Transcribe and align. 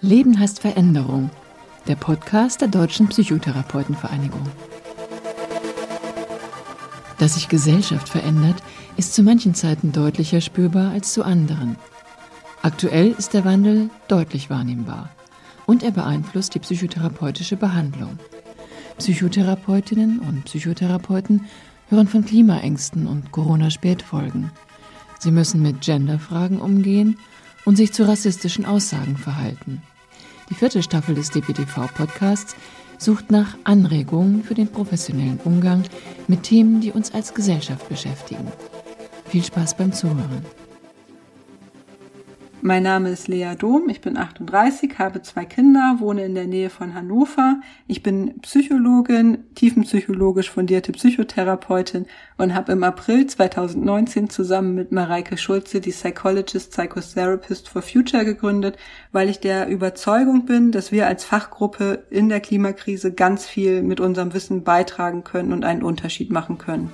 Leben 0.00 0.38
heißt 0.38 0.60
Veränderung, 0.60 1.28
der 1.88 1.96
Podcast 1.96 2.60
der 2.60 2.68
Deutschen 2.68 3.08
Psychotherapeutenvereinigung. 3.08 4.42
Dass 7.18 7.34
sich 7.34 7.48
Gesellschaft 7.48 8.08
verändert, 8.08 8.62
ist 8.96 9.14
zu 9.14 9.24
manchen 9.24 9.54
Zeiten 9.54 9.90
deutlicher 9.90 10.40
spürbar 10.40 10.92
als 10.92 11.12
zu 11.12 11.24
anderen. 11.24 11.76
Aktuell 12.62 13.10
ist 13.18 13.34
der 13.34 13.44
Wandel 13.44 13.90
deutlich 14.06 14.50
wahrnehmbar 14.50 15.10
und 15.66 15.82
er 15.82 15.90
beeinflusst 15.90 16.54
die 16.54 16.60
psychotherapeutische 16.60 17.56
Behandlung. 17.56 18.20
Psychotherapeutinnen 18.98 20.20
und 20.20 20.44
Psychotherapeuten 20.44 21.46
hören 21.88 22.06
von 22.06 22.24
Klimaängsten 22.24 23.08
und 23.08 23.32
Corona-Spätfolgen. 23.32 24.52
Sie 25.18 25.32
müssen 25.32 25.60
mit 25.60 25.80
Genderfragen 25.80 26.60
umgehen 26.60 27.18
und 27.68 27.76
sich 27.76 27.92
zu 27.92 28.08
rassistischen 28.08 28.64
Aussagen 28.64 29.18
verhalten. 29.18 29.82
Die 30.48 30.54
vierte 30.54 30.82
Staffel 30.82 31.14
des 31.14 31.28
DPTV-Podcasts 31.32 32.56
sucht 32.96 33.30
nach 33.30 33.58
Anregungen 33.64 34.42
für 34.42 34.54
den 34.54 34.68
professionellen 34.68 35.38
Umgang 35.44 35.82
mit 36.28 36.44
Themen, 36.44 36.80
die 36.80 36.92
uns 36.92 37.12
als 37.12 37.34
Gesellschaft 37.34 37.86
beschäftigen. 37.90 38.50
Viel 39.26 39.44
Spaß 39.44 39.76
beim 39.76 39.92
Zuhören. 39.92 40.46
Mein 42.60 42.82
Name 42.82 43.10
ist 43.10 43.28
Lea 43.28 43.54
Dom, 43.56 43.88
ich 43.88 44.00
bin 44.00 44.16
38, 44.16 44.98
habe 44.98 45.22
zwei 45.22 45.44
Kinder, 45.44 45.96
wohne 45.98 46.24
in 46.24 46.34
der 46.34 46.48
Nähe 46.48 46.70
von 46.70 46.92
Hannover. 46.92 47.60
Ich 47.86 48.02
bin 48.02 48.40
Psychologin, 48.40 49.44
tiefenpsychologisch 49.54 50.50
fundierte 50.50 50.90
Psychotherapeutin 50.90 52.06
und 52.36 52.54
habe 52.54 52.72
im 52.72 52.82
April 52.82 53.28
2019 53.28 54.28
zusammen 54.28 54.74
mit 54.74 54.90
Mareike 54.90 55.36
Schulze 55.36 55.80
die 55.80 55.92
Psychologist 55.92 56.72
Psychotherapist 56.72 57.68
for 57.68 57.80
Future 57.80 58.24
gegründet, 58.24 58.76
weil 59.12 59.28
ich 59.28 59.38
der 59.38 59.68
Überzeugung 59.68 60.44
bin, 60.44 60.72
dass 60.72 60.90
wir 60.90 61.06
als 61.06 61.22
Fachgruppe 61.24 62.06
in 62.10 62.28
der 62.28 62.40
Klimakrise 62.40 63.12
ganz 63.12 63.46
viel 63.46 63.82
mit 63.82 64.00
unserem 64.00 64.34
Wissen 64.34 64.64
beitragen 64.64 65.22
können 65.22 65.52
und 65.52 65.64
einen 65.64 65.84
Unterschied 65.84 66.32
machen 66.32 66.58
können. 66.58 66.90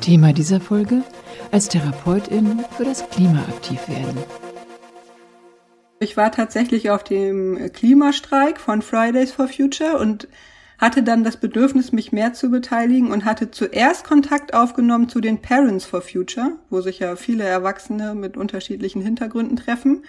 Thema 0.00 0.32
dieser 0.32 0.62
Folge– 0.62 1.02
als 1.50 1.68
Therapeutin 1.68 2.64
für 2.76 2.84
das 2.84 3.08
Klima 3.10 3.40
aktiv 3.48 3.80
werden. 3.88 4.16
Ich 6.00 6.16
war 6.16 6.30
tatsächlich 6.30 6.90
auf 6.90 7.02
dem 7.02 7.72
Klimastreik 7.72 8.60
von 8.60 8.82
Fridays 8.82 9.32
for 9.32 9.48
Future 9.48 9.98
und 9.98 10.28
hatte 10.78 11.02
dann 11.02 11.24
das 11.24 11.38
Bedürfnis, 11.38 11.90
mich 11.90 12.12
mehr 12.12 12.34
zu 12.34 12.50
beteiligen 12.50 13.10
und 13.10 13.24
hatte 13.24 13.50
zuerst 13.50 14.04
Kontakt 14.04 14.54
aufgenommen 14.54 15.08
zu 15.08 15.20
den 15.20 15.42
Parents 15.42 15.84
for 15.84 16.02
Future, 16.02 16.52
wo 16.70 16.80
sich 16.80 17.00
ja 17.00 17.16
viele 17.16 17.42
Erwachsene 17.42 18.14
mit 18.14 18.36
unterschiedlichen 18.36 19.02
Hintergründen 19.02 19.56
treffen. 19.56 20.04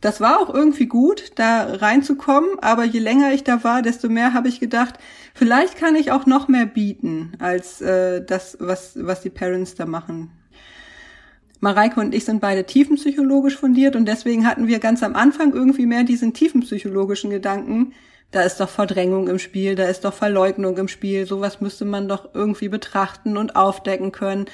Das 0.00 0.20
war 0.20 0.40
auch 0.40 0.54
irgendwie 0.54 0.86
gut, 0.86 1.32
da 1.36 1.64
reinzukommen, 1.64 2.58
aber 2.60 2.84
je 2.84 3.00
länger 3.00 3.32
ich 3.32 3.42
da 3.42 3.64
war, 3.64 3.82
desto 3.82 4.08
mehr 4.08 4.34
habe 4.34 4.48
ich 4.48 4.60
gedacht, 4.60 4.94
vielleicht 5.34 5.76
kann 5.76 5.96
ich 5.96 6.12
auch 6.12 6.26
noch 6.26 6.46
mehr 6.46 6.66
bieten 6.66 7.32
als 7.40 7.80
äh, 7.80 8.24
das, 8.24 8.58
was, 8.60 8.92
was 9.00 9.22
die 9.22 9.30
Parents 9.30 9.74
da 9.74 9.86
machen. 9.86 10.30
Mareike 11.60 12.00
und 12.00 12.14
ich 12.14 12.24
sind 12.24 12.40
beide 12.40 12.64
tiefenpsychologisch 12.64 13.56
fundiert 13.56 13.96
und 13.96 14.06
deswegen 14.06 14.46
hatten 14.46 14.66
wir 14.66 14.78
ganz 14.78 15.02
am 15.02 15.16
Anfang 15.16 15.52
irgendwie 15.52 15.86
mehr 15.86 16.04
diesen 16.04 16.34
tiefenpsychologischen 16.34 17.30
Gedanken, 17.30 17.92
da 18.30 18.42
ist 18.42 18.60
doch 18.60 18.68
Verdrängung 18.68 19.28
im 19.28 19.38
Spiel, 19.38 19.74
da 19.76 19.84
ist 19.84 20.04
doch 20.04 20.12
Verleugnung 20.12 20.76
im 20.76 20.88
Spiel, 20.88 21.26
sowas 21.26 21.60
müsste 21.60 21.84
man 21.84 22.08
doch 22.08 22.30
irgendwie 22.34 22.68
betrachten 22.68 23.36
und 23.36 23.56
aufdecken 23.56 24.12
können. 24.12 24.46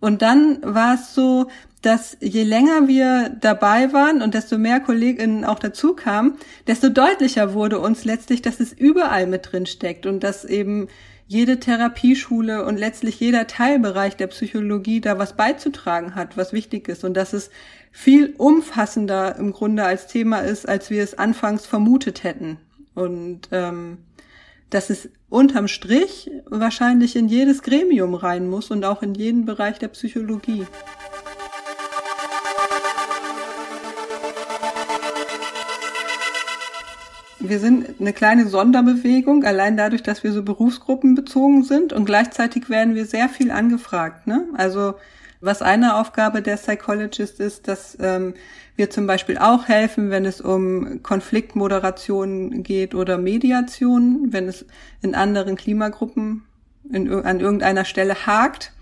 Und 0.00 0.22
dann 0.22 0.58
war 0.62 0.94
es 0.94 1.14
so, 1.14 1.48
dass 1.82 2.16
je 2.20 2.42
länger 2.42 2.88
wir 2.88 3.30
dabei 3.40 3.92
waren 3.92 4.22
und 4.22 4.34
desto 4.34 4.58
mehr 4.58 4.80
Kolleginnen 4.80 5.44
auch 5.44 5.58
dazu 5.58 5.94
kamen, 5.94 6.36
desto 6.66 6.88
deutlicher 6.88 7.54
wurde 7.54 7.78
uns 7.78 8.04
letztlich, 8.04 8.42
dass 8.42 8.60
es 8.60 8.72
überall 8.72 9.26
mit 9.26 9.52
drin 9.52 9.66
steckt 9.66 10.06
und 10.06 10.20
dass 10.20 10.44
eben 10.44 10.88
jede 11.28 11.58
Therapieschule 11.58 12.64
und 12.64 12.76
letztlich 12.76 13.18
jeder 13.18 13.46
Teilbereich 13.46 14.16
der 14.16 14.28
Psychologie 14.28 15.00
da 15.00 15.18
was 15.18 15.36
beizutragen 15.36 16.14
hat, 16.14 16.36
was 16.36 16.52
wichtig 16.52 16.88
ist 16.88 17.04
und 17.04 17.14
dass 17.14 17.32
es 17.32 17.50
viel 17.90 18.34
umfassender 18.36 19.36
im 19.36 19.52
Grunde 19.52 19.84
als 19.84 20.06
Thema 20.06 20.40
ist, 20.40 20.68
als 20.68 20.90
wir 20.90 21.02
es 21.02 21.18
anfangs 21.18 21.66
vermutet 21.66 22.22
hätten. 22.22 22.58
Und 22.94 23.48
ähm, 23.50 23.98
dass 24.70 24.90
es 24.90 25.08
unterm 25.28 25.68
Strich 25.68 26.30
wahrscheinlich 26.46 27.16
in 27.16 27.28
jedes 27.28 27.62
Gremium 27.62 28.14
rein 28.14 28.48
muss 28.48 28.70
und 28.70 28.84
auch 28.84 29.02
in 29.02 29.14
jeden 29.14 29.44
Bereich 29.44 29.78
der 29.78 29.88
Psychologie. 29.88 30.66
Wir 37.48 37.60
sind 37.60 38.00
eine 38.00 38.12
kleine 38.12 38.46
Sonderbewegung, 38.46 39.44
allein 39.44 39.76
dadurch, 39.76 40.02
dass 40.02 40.24
wir 40.24 40.32
so 40.32 40.42
berufsgruppenbezogen 40.42 41.62
sind 41.64 41.92
und 41.92 42.04
gleichzeitig 42.04 42.68
werden 42.68 42.94
wir 42.94 43.06
sehr 43.06 43.28
viel 43.28 43.50
angefragt. 43.50 44.26
Ne? 44.26 44.44
Also 44.54 44.94
was 45.40 45.62
eine 45.62 45.96
Aufgabe 45.96 46.42
der 46.42 46.56
Psychologist 46.56 47.40
ist, 47.40 47.68
dass 47.68 47.96
ähm, 48.00 48.34
wir 48.74 48.90
zum 48.90 49.06
Beispiel 49.06 49.38
auch 49.38 49.68
helfen, 49.68 50.10
wenn 50.10 50.24
es 50.24 50.40
um 50.40 51.02
Konfliktmoderation 51.02 52.62
geht 52.62 52.94
oder 52.94 53.18
Mediation, 53.18 54.32
wenn 54.32 54.48
es 54.48 54.64
in 55.02 55.14
anderen 55.14 55.56
Klimagruppen 55.56 56.44
in, 56.90 57.12
an 57.12 57.40
irgendeiner 57.40 57.84
Stelle 57.84 58.26
hakt. 58.26 58.72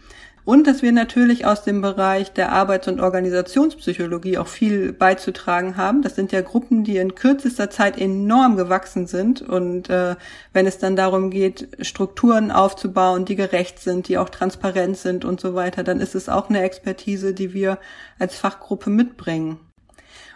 Und 0.44 0.66
dass 0.66 0.82
wir 0.82 0.93
natürlich 0.93 1.47
aus 1.47 1.62
dem 1.62 1.81
Bereich 1.81 2.32
der 2.32 2.53
Arbeits- 2.53 2.87
und 2.87 3.00
Organisationspsychologie 3.00 4.37
auch 4.37 4.47
viel 4.47 4.93
beizutragen 4.93 5.78
haben. 5.78 6.03
Das 6.03 6.16
sind 6.16 6.32
ja 6.32 6.43
Gruppen, 6.43 6.84
die 6.84 6.99
in 6.99 7.15
kürzester 7.15 7.71
Zeit 7.71 7.99
enorm 7.99 8.56
gewachsen 8.56 9.06
sind. 9.06 9.41
Und 9.41 9.88
äh, 9.88 10.16
wenn 10.53 10.66
es 10.66 10.77
dann 10.77 10.97
darum 10.97 11.31
geht, 11.31 11.69
Strukturen 11.81 12.50
aufzubauen, 12.50 13.25
die 13.25 13.37
gerecht 13.37 13.78
sind, 13.78 14.09
die 14.09 14.19
auch 14.19 14.28
transparent 14.28 14.99
sind 14.99 15.25
und 15.25 15.41
so 15.41 15.55
weiter, 15.55 15.82
dann 15.82 16.00
ist 16.00 16.15
es 16.15 16.28
auch 16.28 16.50
eine 16.50 16.62
Expertise, 16.62 17.32
die 17.32 17.55
wir 17.55 17.78
als 18.19 18.37
Fachgruppe 18.37 18.91
mitbringen. 18.91 19.59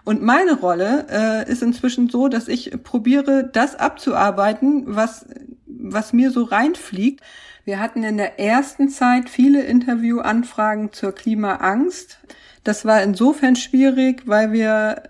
Und 0.04 0.22
meine 0.22 0.58
Rolle 0.58 1.06
äh, 1.10 1.52
ist 1.52 1.62
inzwischen 1.62 2.08
so, 2.08 2.28
dass 2.28 2.48
ich 2.48 2.82
probiere, 2.82 3.44
das 3.52 3.74
abzuarbeiten, 3.74 4.84
was, 4.86 5.26
was 5.66 6.14
mir 6.14 6.30
so 6.30 6.44
reinfliegt. 6.44 7.20
Wir 7.68 7.80
hatten 7.80 8.02
in 8.02 8.16
der 8.16 8.40
ersten 8.40 8.88
Zeit 8.88 9.28
viele 9.28 9.60
Interviewanfragen 9.60 10.94
zur 10.94 11.12
Klimaangst. 11.12 12.18
Das 12.64 12.86
war 12.86 13.02
insofern 13.02 13.56
schwierig, 13.56 14.22
weil 14.24 14.52
wir 14.52 15.02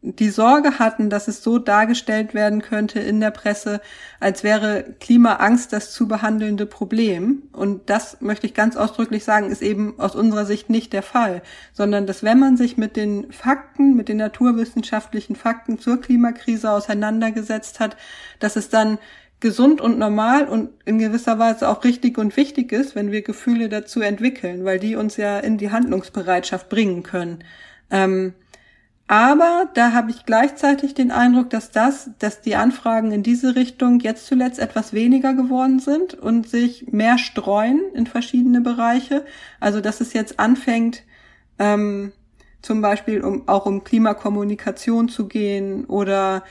die 0.00 0.28
Sorge 0.28 0.78
hatten, 0.78 1.10
dass 1.10 1.26
es 1.26 1.42
so 1.42 1.58
dargestellt 1.58 2.32
werden 2.32 2.62
könnte 2.62 3.00
in 3.00 3.18
der 3.18 3.32
Presse, 3.32 3.80
als 4.20 4.44
wäre 4.44 4.94
Klimaangst 5.00 5.72
das 5.72 5.90
zu 5.90 6.06
behandelnde 6.06 6.66
Problem. 6.66 7.44
Und 7.52 7.90
das 7.90 8.20
möchte 8.20 8.46
ich 8.46 8.54
ganz 8.54 8.76
ausdrücklich 8.76 9.24
sagen, 9.24 9.50
ist 9.50 9.62
eben 9.62 9.98
aus 9.98 10.14
unserer 10.14 10.44
Sicht 10.44 10.70
nicht 10.70 10.92
der 10.92 11.02
Fall, 11.02 11.42
sondern 11.72 12.06
dass 12.06 12.22
wenn 12.22 12.38
man 12.38 12.56
sich 12.56 12.76
mit 12.76 12.94
den 12.94 13.32
Fakten, 13.32 13.96
mit 13.96 14.08
den 14.08 14.18
naturwissenschaftlichen 14.18 15.34
Fakten 15.34 15.80
zur 15.80 16.00
Klimakrise 16.00 16.70
auseinandergesetzt 16.70 17.80
hat, 17.80 17.96
dass 18.38 18.54
es 18.54 18.68
dann 18.68 18.98
gesund 19.44 19.82
und 19.82 19.98
normal 19.98 20.48
und 20.48 20.70
in 20.86 20.98
gewisser 20.98 21.38
Weise 21.38 21.68
auch 21.68 21.84
richtig 21.84 22.16
und 22.16 22.34
wichtig 22.34 22.72
ist, 22.72 22.94
wenn 22.94 23.12
wir 23.12 23.20
Gefühle 23.20 23.68
dazu 23.68 24.00
entwickeln, 24.00 24.64
weil 24.64 24.78
die 24.78 24.96
uns 24.96 25.18
ja 25.18 25.38
in 25.38 25.58
die 25.58 25.70
Handlungsbereitschaft 25.70 26.70
bringen 26.70 27.02
können. 27.02 27.44
Ähm, 27.90 28.32
aber 29.06 29.68
da 29.74 29.92
habe 29.92 30.10
ich 30.12 30.24
gleichzeitig 30.24 30.94
den 30.94 31.10
Eindruck, 31.10 31.50
dass 31.50 31.70
das, 31.70 32.08
dass 32.20 32.40
die 32.40 32.56
Anfragen 32.56 33.12
in 33.12 33.22
diese 33.22 33.54
Richtung 33.54 34.00
jetzt 34.00 34.24
zuletzt 34.24 34.58
etwas 34.58 34.94
weniger 34.94 35.34
geworden 35.34 35.78
sind 35.78 36.14
und 36.14 36.48
sich 36.48 36.90
mehr 36.90 37.18
streuen 37.18 37.82
in 37.92 38.06
verschiedene 38.06 38.62
Bereiche. 38.62 39.26
Also 39.60 39.82
dass 39.82 40.00
es 40.00 40.14
jetzt 40.14 40.40
anfängt, 40.40 41.02
ähm, 41.58 42.12
zum 42.62 42.80
Beispiel 42.80 43.20
um 43.20 43.46
auch 43.46 43.66
um 43.66 43.84
Klimakommunikation 43.84 45.10
zu 45.10 45.28
gehen 45.28 45.84
oder 45.84 46.44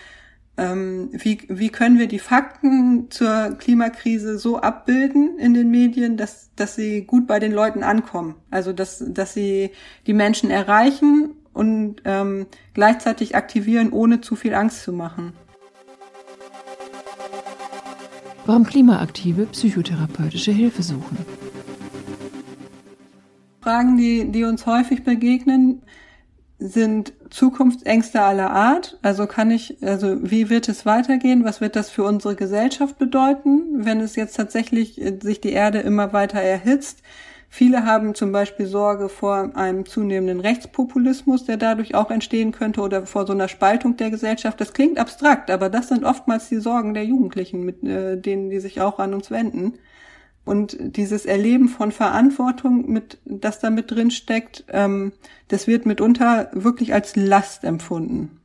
ähm, 0.57 1.09
wie, 1.11 1.39
wie 1.49 1.69
können 1.69 1.97
wir 1.97 2.07
die 2.07 2.19
Fakten 2.19 3.09
zur 3.09 3.55
Klimakrise 3.57 4.37
so 4.37 4.59
abbilden 4.59 5.39
in 5.39 5.53
den 5.53 5.71
Medien, 5.71 6.15
dass, 6.15 6.51
dass 6.55 6.75
sie 6.75 7.03
gut 7.05 7.25
bei 7.25 7.39
den 7.39 7.51
Leuten 7.51 7.83
ankommen. 7.83 8.35
Also 8.51 8.71
dass, 8.71 9.03
dass 9.07 9.33
sie 9.33 9.71
die 10.05 10.13
Menschen 10.13 10.51
erreichen 10.51 11.31
und 11.53 12.01
ähm, 12.05 12.45
gleichzeitig 12.73 13.35
aktivieren, 13.35 13.91
ohne 13.91 14.21
zu 14.21 14.35
viel 14.35 14.53
Angst 14.53 14.83
zu 14.83 14.93
machen. 14.93 15.33
Warum 18.45 18.65
Klimaaktive 18.65 19.45
psychotherapeutische 19.47 20.51
Hilfe 20.51 20.83
suchen? 20.83 21.17
Fragen, 23.61 23.95
die, 23.97 24.29
die 24.29 24.43
uns 24.43 24.65
häufig 24.65 25.03
begegnen, 25.05 25.81
sind 26.63 27.13
Zukunftsängste 27.29 28.21
aller 28.21 28.51
Art. 28.51 28.97
Also 29.01 29.27
kann 29.27 29.51
ich, 29.51 29.77
also 29.81 30.17
wie 30.21 30.49
wird 30.49 30.69
es 30.69 30.85
weitergehen? 30.85 31.43
Was 31.43 31.59
wird 31.59 31.75
das 31.75 31.89
für 31.89 32.03
unsere 32.05 32.35
Gesellschaft 32.35 32.97
bedeuten, 32.97 33.85
wenn 33.85 33.99
es 33.99 34.15
jetzt 34.15 34.37
tatsächlich 34.37 35.01
äh, 35.01 35.19
sich 35.21 35.41
die 35.41 35.51
Erde 35.51 35.79
immer 35.79 36.13
weiter 36.13 36.39
erhitzt? 36.39 37.01
Viele 37.49 37.85
haben 37.85 38.15
zum 38.15 38.31
Beispiel 38.31 38.65
Sorge 38.65 39.09
vor 39.09 39.51
einem 39.55 39.85
zunehmenden 39.85 40.39
Rechtspopulismus, 40.39 41.45
der 41.45 41.57
dadurch 41.57 41.95
auch 41.95 42.09
entstehen 42.09 42.51
könnte 42.51 42.81
oder 42.81 43.05
vor 43.05 43.27
so 43.27 43.33
einer 43.33 43.47
Spaltung 43.47 43.97
der 43.97 44.09
Gesellschaft. 44.09 44.59
Das 44.59 44.73
klingt 44.73 44.97
abstrakt, 44.97 45.51
aber 45.51 45.69
das 45.69 45.89
sind 45.89 46.05
oftmals 46.05 46.49
die 46.49 46.59
Sorgen 46.59 46.93
der 46.93 47.03
Jugendlichen, 47.03 47.63
mit 47.63 47.83
äh, 47.83 48.17
denen 48.17 48.49
die 48.49 48.59
sich 48.59 48.79
auch 48.79 48.99
an 48.99 49.13
uns 49.13 49.29
wenden. 49.29 49.73
Und 50.45 50.77
dieses 50.79 51.25
Erleben 51.25 51.69
von 51.69 51.91
Verantwortung, 51.91 52.91
mit, 52.91 53.17
das 53.25 53.59
da 53.59 53.69
mit 53.69 53.91
drin 53.91 54.11
steckt, 54.11 54.65
ähm, 54.69 55.13
das 55.47 55.67
wird 55.67 55.85
mitunter 55.85 56.49
wirklich 56.53 56.93
als 56.93 57.15
Last 57.15 57.63
empfunden. 57.63 58.39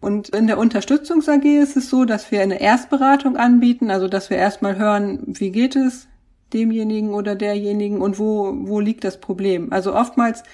Und 0.00 0.28
in 0.28 0.46
der 0.46 0.58
Unterstützungs 0.58 1.28
AG 1.28 1.44
ist 1.44 1.76
es 1.76 1.90
so, 1.90 2.04
dass 2.04 2.30
wir 2.30 2.40
eine 2.40 2.60
Erstberatung 2.60 3.36
anbieten, 3.36 3.90
also 3.90 4.06
dass 4.06 4.30
wir 4.30 4.36
erstmal 4.36 4.78
hören, 4.78 5.24
wie 5.26 5.50
geht 5.50 5.74
es, 5.74 6.06
demjenigen 6.52 7.12
oder 7.14 7.34
derjenigen 7.34 8.00
und 8.00 8.18
wo, 8.18 8.54
wo 8.54 8.80
liegt 8.80 9.04
das 9.04 9.20
Problem. 9.20 9.72
Also 9.72 9.94
oftmals 9.94 10.44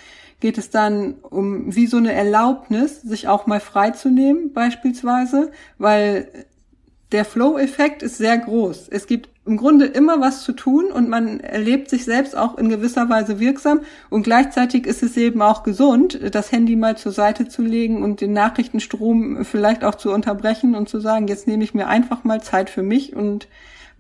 geht 0.41 0.59
es 0.59 0.71
dann 0.71 1.15
um 1.23 1.75
wie 1.75 1.87
so 1.87 1.99
eine 1.99 2.13
Erlaubnis, 2.13 3.03
sich 3.03 3.29
auch 3.29 3.47
mal 3.47 3.61
freizunehmen 3.61 4.53
beispielsweise, 4.53 5.53
weil 5.79 6.47
der 7.15 7.25
Flow-Effekt 7.25 8.03
ist 8.03 8.19
sehr 8.19 8.37
groß. 8.37 8.89
Es 8.91 9.07
gibt 9.07 9.31
im 9.47 9.57
Grunde 9.57 9.87
immer 9.87 10.21
was 10.21 10.43
zu 10.43 10.53
tun 10.53 10.87
und 10.87 11.09
man 11.09 11.39
erlebt 11.39 11.89
sich 11.89 12.05
selbst 12.05 12.37
auch 12.37 12.59
in 12.59 12.69
gewisser 12.69 13.09
Weise 13.09 13.39
wirksam 13.39 13.83
und 14.11 14.25
gleichzeitig 14.25 14.85
ist 14.85 15.05
es 15.05 15.17
eben 15.17 15.41
auch 15.41 15.63
gesund, 15.63 16.19
das 16.33 16.51
Handy 16.51 16.75
mal 16.75 16.97
zur 16.97 17.13
Seite 17.13 17.47
zu 17.47 17.63
legen 17.63 18.03
und 18.03 18.21
den 18.21 18.33
Nachrichtenstrom 18.33 19.45
vielleicht 19.45 19.85
auch 19.85 19.95
zu 19.95 20.11
unterbrechen 20.11 20.75
und 20.75 20.89
zu 20.89 20.99
sagen, 20.99 21.29
jetzt 21.29 21.47
nehme 21.47 21.63
ich 21.63 21.73
mir 21.73 21.87
einfach 21.87 22.25
mal 22.25 22.43
Zeit 22.43 22.69
für 22.69 22.83
mich 22.83 23.15
und 23.15 23.47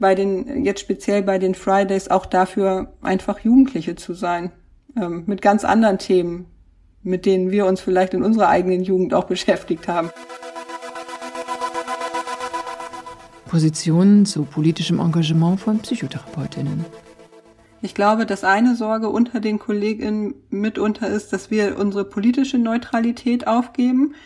bei 0.00 0.16
den, 0.16 0.64
jetzt 0.64 0.80
speziell 0.80 1.22
bei 1.22 1.38
den 1.38 1.54
Fridays 1.54 2.08
auch 2.08 2.26
dafür 2.26 2.94
einfach 3.00 3.38
Jugendliche 3.38 3.94
zu 3.94 4.14
sein. 4.14 4.50
Ähm, 5.00 5.22
mit 5.26 5.40
ganz 5.40 5.64
anderen 5.64 5.98
Themen, 5.98 6.46
mit 7.04 7.26
denen 7.26 7.52
wir 7.52 7.66
uns 7.66 7.80
vielleicht 7.80 8.12
in 8.12 8.24
unserer 8.24 8.48
eigenen 8.48 8.82
Jugend 8.82 9.14
auch 9.14 9.24
beschäftigt 9.28 9.86
haben. 9.86 10.10
Positionen 13.54 14.26
zu 14.26 14.42
politischem 14.46 14.98
Engagement 14.98 15.60
von 15.60 15.78
Psychotherapeutinnen. 15.78 16.84
Ich 17.82 17.94
glaube, 17.94 18.26
dass 18.26 18.42
eine 18.42 18.74
Sorge 18.74 19.08
unter 19.08 19.38
den 19.38 19.60
Kolleginnen 19.60 20.34
mitunter 20.50 21.06
ist, 21.06 21.32
dass 21.32 21.52
wir 21.52 21.78
unsere 21.78 22.04
politische 22.04 22.58
Neutralität 22.58 23.46
aufgeben. 23.46 24.16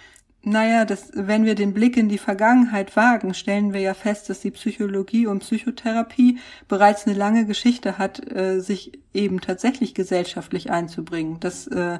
Naja, 0.48 0.86
das, 0.86 1.10
wenn 1.14 1.44
wir 1.44 1.54
den 1.54 1.74
Blick 1.74 1.98
in 1.98 2.08
die 2.08 2.16
Vergangenheit 2.16 2.96
wagen, 2.96 3.34
stellen 3.34 3.74
wir 3.74 3.80
ja 3.80 3.92
fest, 3.92 4.30
dass 4.30 4.40
die 4.40 4.50
Psychologie 4.50 5.26
und 5.26 5.40
Psychotherapie 5.40 6.38
bereits 6.68 7.06
eine 7.06 7.14
lange 7.14 7.44
Geschichte 7.44 7.98
hat, 7.98 8.34
äh, 8.34 8.60
sich 8.60 8.98
eben 9.12 9.42
tatsächlich 9.42 9.92
gesellschaftlich 9.92 10.70
einzubringen. 10.70 11.38
Das 11.40 11.66
äh, 11.66 11.98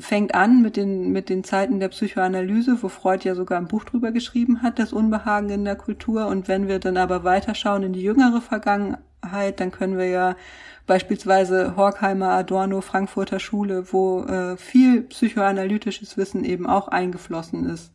fängt 0.00 0.34
an 0.34 0.62
mit 0.62 0.78
den, 0.78 1.12
mit 1.12 1.28
den 1.28 1.44
Zeiten 1.44 1.78
der 1.78 1.88
Psychoanalyse, 1.88 2.78
wo 2.80 2.88
Freud 2.88 3.28
ja 3.28 3.34
sogar 3.34 3.58
ein 3.58 3.68
Buch 3.68 3.84
drüber 3.84 4.12
geschrieben 4.12 4.62
hat, 4.62 4.78
das 4.78 4.94
Unbehagen 4.94 5.50
in 5.50 5.66
der 5.66 5.76
Kultur. 5.76 6.26
Und 6.28 6.48
wenn 6.48 6.68
wir 6.68 6.78
dann 6.78 6.96
aber 6.96 7.22
weiterschauen 7.22 7.82
in 7.82 7.92
die 7.92 8.02
jüngere 8.02 8.40
Vergangenheit, 8.40 9.02
dann 9.60 9.70
können 9.70 9.98
wir 9.98 10.08
ja 10.08 10.36
beispielsweise 10.86 11.76
Horkheimer, 11.76 12.30
Adorno, 12.30 12.80
Frankfurter 12.80 13.40
Schule, 13.40 13.92
wo 13.92 14.22
äh, 14.24 14.56
viel 14.56 15.02
psychoanalytisches 15.02 16.16
Wissen 16.16 16.44
eben 16.44 16.66
auch 16.66 16.88
eingeflossen 16.88 17.68
ist. 17.68 17.92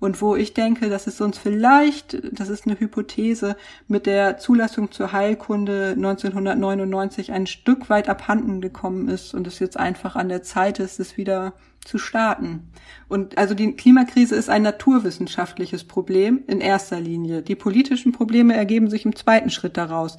Und 0.00 0.22
wo 0.22 0.34
ich 0.34 0.54
denke, 0.54 0.88
dass 0.88 1.06
es 1.06 1.20
uns 1.20 1.36
vielleicht, 1.36 2.18
das 2.32 2.48
ist 2.48 2.66
eine 2.66 2.80
Hypothese, 2.80 3.56
mit 3.86 4.06
der 4.06 4.38
Zulassung 4.38 4.90
zur 4.90 5.12
Heilkunde 5.12 5.90
1999 5.90 7.32
ein 7.32 7.46
Stück 7.46 7.90
weit 7.90 8.08
abhanden 8.08 8.62
gekommen 8.62 9.08
ist 9.08 9.34
und 9.34 9.46
es 9.46 9.58
jetzt 9.58 9.78
einfach 9.78 10.16
an 10.16 10.30
der 10.30 10.42
Zeit 10.42 10.78
ist, 10.78 11.00
es 11.00 11.18
wieder 11.18 11.52
zu 11.84 11.98
starten. 11.98 12.70
Und 13.08 13.36
also 13.36 13.54
die 13.54 13.76
Klimakrise 13.76 14.36
ist 14.36 14.48
ein 14.48 14.62
naturwissenschaftliches 14.62 15.84
Problem 15.84 16.44
in 16.46 16.62
erster 16.62 16.98
Linie. 16.98 17.42
Die 17.42 17.54
politischen 17.54 18.12
Probleme 18.12 18.56
ergeben 18.56 18.88
sich 18.88 19.04
im 19.04 19.14
zweiten 19.14 19.50
Schritt 19.50 19.76
daraus 19.76 20.16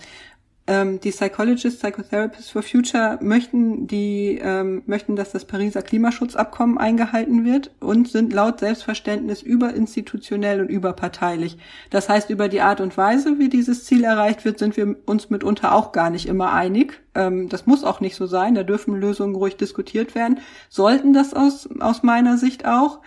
ähm, 0.67 0.99
die 0.99 1.09
Psychologists, 1.09 1.79
Psychotherapists 1.79 2.51
for 2.51 2.61
Future 2.61 3.17
möchten 3.21 3.87
die 3.87 4.39
ähm, 4.41 4.83
möchten, 4.85 5.15
dass 5.15 5.31
das 5.31 5.45
Pariser 5.45 5.81
Klimaschutzabkommen 5.81 6.77
eingehalten 6.77 7.43
wird 7.43 7.71
und 7.79 8.07
sind 8.07 8.31
laut 8.31 8.59
Selbstverständnis 8.59 9.41
überinstitutionell 9.41 10.61
und 10.61 10.69
überparteilich. 10.69 11.57
Das 11.89 12.09
heißt, 12.09 12.29
über 12.29 12.47
die 12.47 12.61
Art 12.61 12.79
und 12.79 12.95
Weise, 12.95 13.39
wie 13.39 13.49
dieses 13.49 13.85
Ziel 13.85 14.03
erreicht 14.03 14.45
wird, 14.45 14.59
sind 14.59 14.77
wir 14.77 14.95
uns 15.05 15.31
mitunter 15.31 15.73
auch 15.73 15.91
gar 15.91 16.11
nicht 16.11 16.27
immer 16.27 16.53
einig. 16.53 17.01
Ähm, 17.15 17.49
das 17.49 17.65
muss 17.65 17.83
auch 17.83 17.99
nicht 17.99 18.15
so 18.15 18.27
sein. 18.27 18.53
Da 18.53 18.61
dürfen 18.61 18.95
Lösungen 18.95 19.35
ruhig 19.35 19.57
diskutiert 19.57 20.13
werden. 20.13 20.39
Sollten 20.69 21.11
das 21.11 21.33
aus 21.33 21.67
aus 21.79 22.03
meiner 22.03 22.37
Sicht 22.37 22.67
auch. 22.67 22.99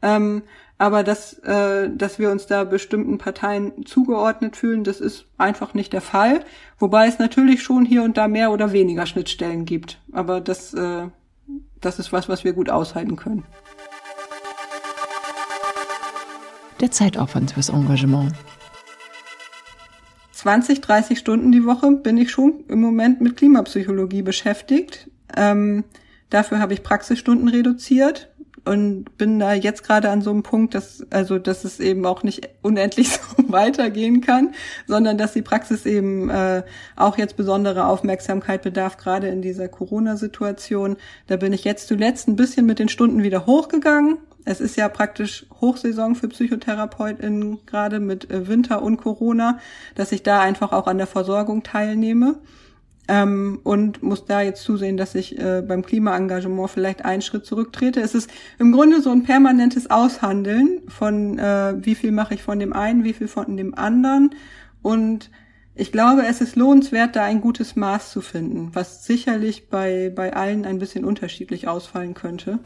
Ähm, 0.00 0.42
aber 0.80 1.02
dass, 1.02 1.34
äh, 1.40 1.90
dass 1.94 2.18
wir 2.18 2.30
uns 2.30 2.46
da 2.46 2.64
bestimmten 2.64 3.18
Parteien 3.18 3.84
zugeordnet 3.84 4.56
fühlen, 4.56 4.82
das 4.82 4.98
ist 4.98 5.26
einfach 5.36 5.74
nicht 5.74 5.92
der 5.92 6.00
Fall. 6.00 6.42
Wobei 6.78 7.06
es 7.06 7.18
natürlich 7.18 7.62
schon 7.62 7.84
hier 7.84 8.02
und 8.02 8.16
da 8.16 8.28
mehr 8.28 8.50
oder 8.50 8.72
weniger 8.72 9.04
Schnittstellen 9.04 9.66
gibt. 9.66 10.00
Aber 10.10 10.40
das, 10.40 10.72
äh, 10.72 11.08
das 11.82 11.98
ist 11.98 12.14
was, 12.14 12.30
was 12.30 12.44
wir 12.44 12.54
gut 12.54 12.70
aushalten 12.70 13.16
können. 13.16 13.44
Der 16.80 16.90
Zeitaufwand 16.90 17.50
fürs 17.50 17.68
Engagement. 17.68 18.32
20, 20.32 20.80
30 20.80 21.18
Stunden 21.18 21.52
die 21.52 21.66
Woche 21.66 21.90
bin 21.90 22.16
ich 22.16 22.30
schon 22.30 22.64
im 22.68 22.80
Moment 22.80 23.20
mit 23.20 23.36
Klimapsychologie 23.36 24.22
beschäftigt. 24.22 25.10
Ähm, 25.36 25.84
dafür 26.30 26.58
habe 26.58 26.72
ich 26.72 26.82
Praxisstunden 26.82 27.48
reduziert 27.48 28.29
und 28.64 29.16
bin 29.16 29.38
da 29.38 29.54
jetzt 29.54 29.84
gerade 29.84 30.10
an 30.10 30.22
so 30.22 30.30
einem 30.30 30.42
Punkt, 30.42 30.74
dass 30.74 31.06
also 31.10 31.38
dass 31.38 31.64
es 31.64 31.80
eben 31.80 32.04
auch 32.06 32.22
nicht 32.22 32.48
unendlich 32.62 33.08
so 33.36 33.52
weitergehen 33.52 34.20
kann, 34.20 34.54
sondern 34.86 35.18
dass 35.18 35.32
die 35.32 35.42
Praxis 35.42 35.86
eben 35.86 36.30
äh, 36.30 36.62
auch 36.96 37.18
jetzt 37.18 37.36
besondere 37.36 37.86
Aufmerksamkeit 37.86 38.62
bedarf, 38.62 38.96
gerade 38.96 39.28
in 39.28 39.42
dieser 39.42 39.68
Corona-Situation. 39.68 40.96
Da 41.26 41.36
bin 41.36 41.52
ich 41.52 41.64
jetzt 41.64 41.88
zuletzt 41.88 42.28
ein 42.28 42.36
bisschen 42.36 42.66
mit 42.66 42.78
den 42.78 42.88
Stunden 42.88 43.22
wieder 43.22 43.46
hochgegangen. 43.46 44.18
Es 44.44 44.60
ist 44.60 44.76
ja 44.76 44.88
praktisch 44.88 45.46
Hochsaison 45.60 46.14
für 46.14 46.28
PsychotherapeutInnen, 46.28 47.66
gerade 47.66 48.00
mit 48.00 48.30
äh, 48.30 48.48
Winter 48.48 48.82
und 48.82 48.96
Corona, 48.96 49.58
dass 49.94 50.12
ich 50.12 50.22
da 50.22 50.40
einfach 50.40 50.72
auch 50.72 50.86
an 50.86 50.98
der 50.98 51.06
Versorgung 51.06 51.62
teilnehme 51.62 52.36
ähm, 53.10 53.58
und 53.64 54.04
muss 54.04 54.24
da 54.24 54.40
jetzt 54.40 54.62
zusehen, 54.62 54.96
dass 54.96 55.16
ich 55.16 55.36
äh, 55.36 55.62
beim 55.66 55.84
Klimaengagement 55.84 56.70
vielleicht 56.70 57.04
einen 57.04 57.22
Schritt 57.22 57.44
zurücktrete. 57.44 58.00
Es 58.00 58.14
ist 58.14 58.30
im 58.60 58.70
Grunde 58.70 59.02
so 59.02 59.10
ein 59.10 59.24
permanentes 59.24 59.90
Aushandeln 59.90 60.82
von 60.86 61.38
äh, 61.38 61.74
wie 61.84 61.96
viel 61.96 62.12
mache 62.12 62.34
ich 62.34 62.42
von 62.42 62.60
dem 62.60 62.72
einen, 62.72 63.02
wie 63.02 63.12
viel 63.12 63.26
von 63.26 63.56
dem 63.56 63.74
anderen 63.74 64.30
und 64.82 65.30
ich 65.74 65.92
glaube, 65.92 66.26
es 66.26 66.40
ist 66.40 66.56
lohnenswert, 66.56 67.16
da 67.16 67.24
ein 67.24 67.40
gutes 67.40 67.74
Maß 67.74 68.10
zu 68.10 68.20
finden, 68.20 68.70
was 68.74 69.06
sicherlich 69.06 69.68
bei, 69.68 70.12
bei 70.14 70.34
allen 70.34 70.64
ein 70.64 70.78
bisschen 70.78 71.04
unterschiedlich 71.04 71.68
ausfallen 71.68 72.14
könnte. 72.14 72.58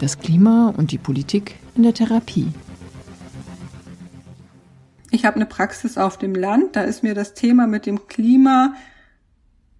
Das 0.00 0.18
Klima 0.18 0.72
und 0.76 0.90
die 0.90 0.98
Politik 0.98 1.56
in 1.76 1.82
der 1.82 1.94
Therapie. 1.94 2.48
Ich 5.12 5.26
habe 5.26 5.36
eine 5.36 5.46
Praxis 5.46 5.98
auf 5.98 6.16
dem 6.16 6.34
Land, 6.34 6.74
da 6.74 6.82
ist 6.82 7.02
mir 7.02 7.14
das 7.14 7.34
Thema 7.34 7.66
mit 7.66 7.84
dem 7.84 8.08
Klima 8.08 8.74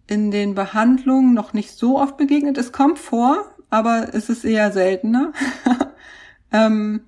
in 0.06 0.30
den 0.30 0.54
Behandlungen 0.54 1.32
noch 1.32 1.54
nicht 1.54 1.70
so 1.72 1.98
oft 1.98 2.18
begegnet. 2.18 2.58
Es 2.58 2.70
kommt 2.70 2.98
vor, 2.98 3.50
aber 3.70 4.10
es 4.12 4.28
ist 4.28 4.44
eher 4.44 4.72
seltener. 4.72 5.32
ähm, 6.52 7.00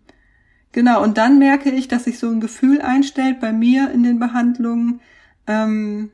genau, 0.73 1.03
und 1.03 1.19
dann 1.19 1.39
merke 1.39 1.71
ich, 1.71 1.87
dass 1.87 2.05
sich 2.05 2.19
so 2.19 2.31
ein 2.31 2.41
Gefühl 2.41 2.81
einstellt 2.81 3.41
bei 3.41 3.53
mir 3.53 3.91
in 3.91 4.03
den 4.03 4.19
Behandlungen. 4.19 5.03
Ähm, 5.47 6.11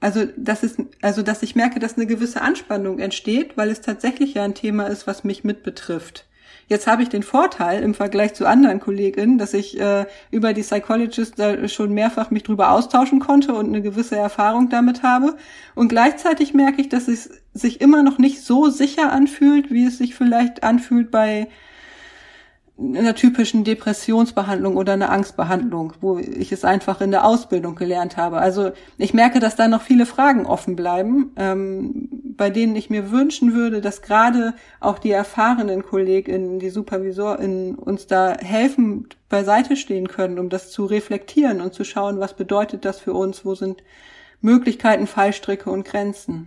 also, 0.00 0.26
dass 0.36 0.62
es, 0.62 0.76
also, 1.00 1.22
dass 1.22 1.42
ich 1.42 1.56
merke, 1.56 1.80
dass 1.80 1.96
eine 1.96 2.06
gewisse 2.06 2.42
Anspannung 2.42 2.98
entsteht, 2.98 3.56
weil 3.56 3.70
es 3.70 3.80
tatsächlich 3.80 4.34
ja 4.34 4.44
ein 4.44 4.54
Thema 4.54 4.84
ist, 4.84 5.06
was 5.06 5.24
mich 5.24 5.44
mit 5.44 5.62
betrifft. 5.62 6.26
Jetzt 6.70 6.86
habe 6.86 7.02
ich 7.02 7.08
den 7.08 7.24
Vorteil 7.24 7.82
im 7.82 7.94
Vergleich 7.94 8.34
zu 8.34 8.46
anderen 8.46 8.78
Kolleginnen, 8.78 9.38
dass 9.38 9.54
ich 9.54 9.80
äh, 9.80 10.06
über 10.30 10.52
die 10.52 10.62
Psychologist 10.62 11.36
da 11.36 11.66
schon 11.66 11.92
mehrfach 11.92 12.30
mich 12.30 12.44
drüber 12.44 12.70
austauschen 12.70 13.18
konnte 13.18 13.54
und 13.54 13.66
eine 13.66 13.82
gewisse 13.82 14.14
Erfahrung 14.14 14.68
damit 14.68 15.02
habe. 15.02 15.34
Und 15.74 15.88
gleichzeitig 15.88 16.54
merke 16.54 16.80
ich, 16.80 16.88
dass 16.88 17.08
es 17.08 17.28
sich 17.54 17.80
immer 17.80 18.04
noch 18.04 18.18
nicht 18.18 18.42
so 18.42 18.68
sicher 18.68 19.10
anfühlt, 19.10 19.72
wie 19.72 19.84
es 19.84 19.98
sich 19.98 20.14
vielleicht 20.14 20.62
anfühlt 20.62 21.10
bei 21.10 21.48
einer 22.80 23.14
typischen 23.14 23.62
Depressionsbehandlung 23.64 24.76
oder 24.76 24.94
einer 24.94 25.10
Angstbehandlung, 25.10 25.92
wo 26.00 26.18
ich 26.18 26.50
es 26.50 26.64
einfach 26.64 27.00
in 27.00 27.10
der 27.10 27.24
Ausbildung 27.24 27.74
gelernt 27.74 28.16
habe. 28.16 28.38
Also 28.38 28.72
ich 28.96 29.12
merke, 29.12 29.38
dass 29.38 29.56
da 29.56 29.68
noch 29.68 29.82
viele 29.82 30.06
Fragen 30.06 30.46
offen 30.46 30.76
bleiben, 30.76 31.32
ähm, 31.36 32.08
bei 32.36 32.48
denen 32.48 32.74
ich 32.76 32.88
mir 32.88 33.10
wünschen 33.10 33.52
würde, 33.52 33.80
dass 33.80 34.02
gerade 34.02 34.54
auch 34.80 34.98
die 34.98 35.10
erfahrenen 35.10 35.82
KollegInnen, 35.82 36.58
die 36.58 36.70
SupervisorInnen 36.70 37.74
uns 37.74 38.06
da 38.06 38.36
helfen, 38.38 39.08
beiseite 39.28 39.76
stehen 39.76 40.08
können, 40.08 40.38
um 40.38 40.48
das 40.48 40.70
zu 40.70 40.86
reflektieren 40.86 41.60
und 41.60 41.74
zu 41.74 41.84
schauen, 41.84 42.18
was 42.18 42.34
bedeutet 42.34 42.84
das 42.84 42.98
für 42.98 43.12
uns, 43.12 43.44
wo 43.44 43.54
sind 43.54 43.82
Möglichkeiten, 44.40 45.06
Fallstricke 45.06 45.70
und 45.70 45.84
Grenzen. 45.84 46.46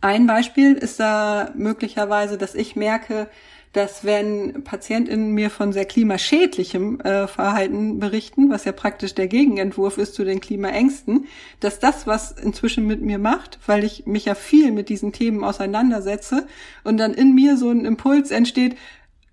Ein 0.00 0.26
Beispiel 0.26 0.74
ist 0.74 1.00
da 1.00 1.50
möglicherweise, 1.54 2.38
dass 2.38 2.54
ich 2.54 2.76
merke, 2.76 3.28
dass 3.72 4.04
wenn 4.04 4.64
PatientInnen 4.64 5.32
mir 5.32 5.48
von 5.48 5.72
sehr 5.72 5.84
klimaschädlichem 5.84 7.00
äh, 7.00 7.28
Verhalten 7.28 8.00
berichten, 8.00 8.50
was 8.50 8.64
ja 8.64 8.72
praktisch 8.72 9.14
der 9.14 9.28
Gegenentwurf 9.28 9.96
ist 9.96 10.14
zu 10.14 10.24
den 10.24 10.40
Klimaängsten, 10.40 11.26
dass 11.60 11.78
das 11.78 12.06
was 12.06 12.32
inzwischen 12.32 12.86
mit 12.86 13.00
mir 13.00 13.18
macht, 13.18 13.58
weil 13.66 13.84
ich 13.84 14.06
mich 14.06 14.24
ja 14.24 14.34
viel 14.34 14.72
mit 14.72 14.88
diesen 14.88 15.12
Themen 15.12 15.44
auseinandersetze 15.44 16.46
und 16.82 16.96
dann 16.96 17.14
in 17.14 17.34
mir 17.34 17.56
so 17.56 17.70
ein 17.70 17.84
Impuls 17.84 18.32
entsteht, 18.32 18.76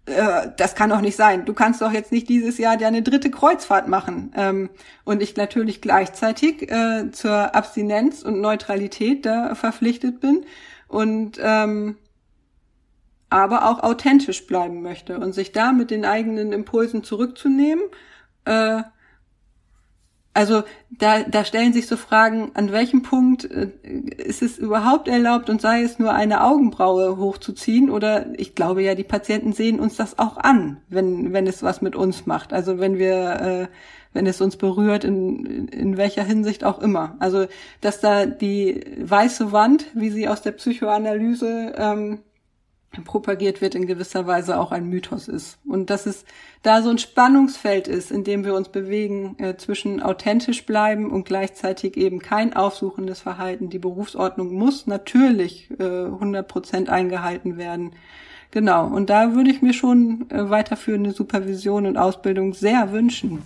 äh, 0.05 0.49
das 0.55 0.75
kann 0.75 0.91
doch 0.91 1.01
nicht 1.01 1.15
sein. 1.15 1.45
Du 1.45 1.53
kannst 1.53 1.81
doch 1.81 1.91
jetzt 1.91 2.11
nicht 2.11 2.29
dieses 2.29 2.59
Jahr 2.59 2.77
deine 2.77 3.01
dritte 3.01 3.31
Kreuzfahrt 3.31 3.87
machen. 3.87 4.31
Ähm, 4.35 4.69
und 5.03 5.21
ich 5.21 5.35
natürlich 5.35 5.81
gleichzeitig 5.81 6.71
äh, 6.71 7.11
zur 7.11 7.55
Abstinenz 7.55 8.21
und 8.21 8.39
Neutralität 8.39 9.25
da 9.25 9.55
verpflichtet 9.55 10.21
bin 10.21 10.45
und 10.87 11.39
ähm, 11.41 11.97
aber 13.29 13.69
auch 13.69 13.83
authentisch 13.83 14.47
bleiben 14.47 14.81
möchte 14.81 15.19
und 15.19 15.33
sich 15.33 15.51
da 15.51 15.73
mit 15.73 15.91
den 15.91 16.05
eigenen 16.05 16.53
Impulsen 16.53 17.03
zurückzunehmen. 17.03 17.83
Äh, 18.45 18.83
also 20.37 20.61
da, 20.91 21.23
da 21.23 21.43
stellen 21.43 21.73
sich 21.73 21.87
so 21.87 21.97
Fragen, 21.97 22.51
an 22.53 22.71
welchem 22.71 23.01
Punkt 23.01 23.49
äh, 23.49 23.71
ist 24.17 24.43
es 24.43 24.59
überhaupt 24.59 25.07
erlaubt 25.07 25.49
und 25.49 25.59
sei 25.59 25.81
es 25.81 25.97
nur 25.97 26.13
eine 26.13 26.43
Augenbraue 26.43 27.17
hochzuziehen 27.17 27.89
oder 27.89 28.27
ich 28.39 28.53
glaube 28.53 28.83
ja, 28.83 28.93
die 28.93 29.03
Patienten 29.03 29.51
sehen 29.53 29.79
uns 29.79 29.95
das 29.95 30.19
auch 30.19 30.37
an, 30.37 30.77
wenn, 30.89 31.33
wenn 31.33 31.47
es 31.47 31.63
was 31.63 31.81
mit 31.81 31.95
uns 31.95 32.27
macht. 32.27 32.53
Also 32.53 32.77
wenn 32.77 32.99
wir, 32.99 33.41
äh, 33.41 33.67
wenn 34.13 34.27
es 34.27 34.39
uns 34.39 34.57
berührt, 34.57 35.03
in, 35.03 35.69
in 35.69 35.97
welcher 35.97 36.23
Hinsicht 36.23 36.63
auch 36.63 36.79
immer. 36.79 37.15
Also 37.17 37.47
dass 37.81 37.99
da 37.99 38.27
die 38.27 38.85
weiße 39.01 39.51
Wand, 39.51 39.87
wie 39.95 40.11
sie 40.11 40.27
aus 40.27 40.43
der 40.43 40.51
Psychoanalyse 40.51 41.73
ähm, 41.75 42.19
propagiert 43.03 43.61
wird, 43.61 43.75
in 43.75 43.85
gewisser 43.85 44.27
Weise 44.27 44.59
auch 44.59 44.71
ein 44.71 44.89
Mythos 44.89 45.27
ist. 45.27 45.59
Und 45.65 45.89
dass 45.89 46.05
es 46.05 46.25
da 46.63 46.81
so 46.81 46.89
ein 46.89 46.97
Spannungsfeld 46.97 47.87
ist, 47.87 48.11
in 48.11 48.23
dem 48.23 48.43
wir 48.43 48.55
uns 48.55 48.69
bewegen, 48.69 49.35
äh, 49.39 49.55
zwischen 49.57 50.01
authentisch 50.01 50.65
bleiben 50.65 51.11
und 51.11 51.25
gleichzeitig 51.25 51.97
eben 51.97 52.19
kein 52.19 52.55
aufsuchendes 52.55 53.19
Verhalten. 53.19 53.69
Die 53.69 53.79
Berufsordnung 53.79 54.53
muss 54.53 54.87
natürlich 54.87 55.69
äh, 55.79 55.83
100 55.83 56.47
Prozent 56.47 56.89
eingehalten 56.89 57.57
werden. 57.57 57.91
Genau. 58.51 58.87
Und 58.87 59.09
da 59.09 59.35
würde 59.35 59.51
ich 59.51 59.61
mir 59.61 59.73
schon 59.73 60.29
äh, 60.29 60.49
weiterführende 60.49 61.11
Supervision 61.11 61.85
und 61.85 61.97
Ausbildung 61.97 62.53
sehr 62.53 62.91
wünschen. 62.91 63.43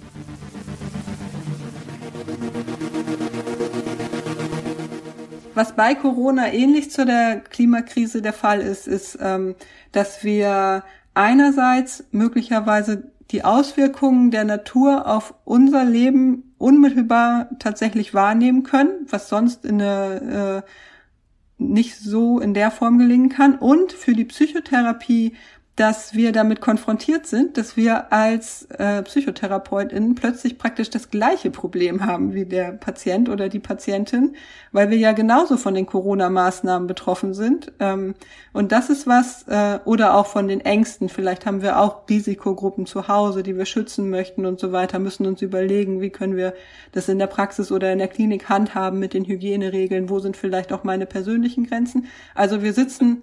Was 5.62 5.75
bei 5.75 5.94
Corona 5.94 6.51
ähnlich 6.51 6.89
zu 6.89 7.06
der 7.06 7.39
Klimakrise 7.39 8.24
der 8.24 8.34
Fall 8.34 8.62
ist, 8.62 8.88
ist, 8.88 9.20
ähm, 9.22 9.53
dass 9.91 10.24
wir 10.24 10.84
einerseits 11.13 12.03
möglicherweise 12.10 13.12
die 13.30 13.44
Auswirkungen 13.44 14.32
der 14.32 14.44
Natur 14.44 15.06
auf 15.06 15.36
unser 15.46 15.86
Leben 15.86 16.56
unmittelbar 16.58 17.48
tatsächlich 17.60 18.15
wahrnehmen 18.15 18.63
können, 18.63 19.06
was 19.08 19.30
sonst 19.30 19.63
in 19.63 19.77
der 19.77 20.63
äh, 20.65 21.63
nicht 21.63 21.96
so 22.00 22.39
in 22.39 22.56
der 22.56 22.72
Form 22.72 22.98
gelingen 22.98 23.30
kann. 23.30 23.53
Und 23.53 23.94
für 23.94 24.13
die 24.13 24.25
Psychotherapie 24.25 25.36
dass 25.78 26.13
wir 26.13 26.34
damit 26.34 26.60
konfrontiert 26.60 27.25
sind, 27.25 27.58
dass 27.58 27.78
wir 27.78 28.12
als 28.12 28.63
äh, 28.72 29.01
PsychotherapeutInnen 29.04 30.16
plötzlich 30.16 30.58
praktisch 30.58 30.90
das 30.90 31.10
gleiche 31.10 31.50
Problem 31.50 32.06
haben 32.06 32.34
wie 32.34 32.46
der 32.46 32.74
Patient 32.74 33.30
oder 33.30 33.48
die 33.48 33.60
Patientin, 33.60 34.36
weil 34.74 34.90
wir 34.90 34.98
ja 34.98 35.13
genauso 35.13 35.56
von 35.56 35.74
den 35.74 35.86
Corona-Maßnahmen 35.86 36.88
betroffen 36.88 37.34
sind. 37.34 37.72
Ähm, 37.80 38.16
und 38.51 38.74
das 38.74 38.90
ist 38.90 39.08
was, 39.08 39.48
äh, 39.48 39.80
oder 39.86 40.16
auch 40.16 40.28
von 40.28 40.50
den 40.50 40.60
Ängsten. 40.60 41.08
Vielleicht 41.08 41.46
haben 41.46 41.62
wir 41.62 41.80
auch 41.80 42.08
Risikogruppen 42.10 42.86
zu 42.86 43.08
Hause, 43.08 43.42
die 43.42 43.58
wir 43.58 43.66
schützen 43.66 44.10
möchten 44.10 44.46
und 44.46 44.60
so 44.60 44.74
weiter, 44.74 45.00
müssen 45.00 45.25
uns 45.25 45.42
überlegen, 45.42 46.01
wie 46.01 46.10
können 46.10 46.36
wir 46.36 46.54
das 46.92 47.08
in 47.08 47.18
der 47.18 47.28
Praxis 47.28 47.72
oder 47.72 47.94
in 47.94 48.00
der 48.00 48.10
Klinik 48.10 48.50
handhaben 48.50 49.00
mit 49.00 49.13
den 49.13 49.24
Hygieneregeln, 49.24 50.10
wo 50.10 50.20
sind 50.20 50.36
vielleicht 50.36 50.74
auch 50.74 50.84
meine 50.84 51.06
persönlichen 51.06 51.66
Grenzen. 51.66 52.08
Also 52.36 52.62
wir 52.62 52.74
sitzen 52.74 53.22